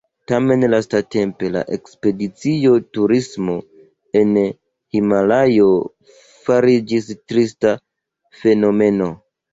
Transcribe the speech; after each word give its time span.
Tamen 0.29 0.63
lastatempe 0.73 1.49
la 1.55 1.61
ekspedicio-turismo 1.75 3.57
en 4.21 4.31
Himalajo 4.97 5.69
fariĝis 6.49 7.13
trista 7.33 7.75
fenomeno. 8.43 9.13